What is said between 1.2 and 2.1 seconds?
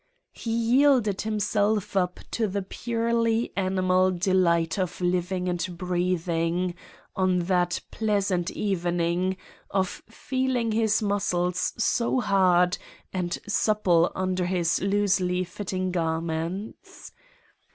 himself